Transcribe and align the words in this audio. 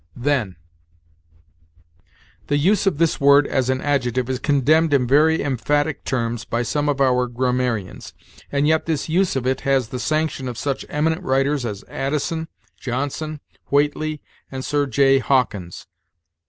THEN. 0.17 0.55
The 2.47 2.57
use 2.57 2.87
of 2.87 2.97
this 2.97 3.21
word 3.21 3.45
as 3.45 3.69
an 3.69 3.81
adjective 3.81 4.31
is 4.31 4.39
condemned 4.39 4.95
in 4.95 5.05
very 5.05 5.43
emphatic 5.43 6.03
terms 6.05 6.43
by 6.43 6.63
some 6.63 6.89
of 6.89 6.99
our 6.99 7.27
grammarians, 7.27 8.11
and 8.51 8.67
yet 8.67 8.87
this 8.87 9.09
use 9.09 9.35
of 9.35 9.45
it 9.45 9.61
has 9.61 9.89
the 9.89 9.99
sanction 9.99 10.47
of 10.47 10.57
such 10.57 10.87
eminent 10.89 11.21
writers 11.21 11.67
as 11.67 11.83
Addison, 11.87 12.47
Johnson, 12.79 13.41
Whately, 13.69 14.23
and 14.51 14.65
Sir 14.65 14.87
J. 14.87 15.19
Hawkins. 15.19 15.85